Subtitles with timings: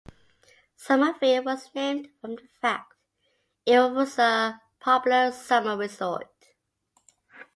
[0.75, 2.95] Summerville was named from the fact
[3.67, 6.55] it was a popular summer resort.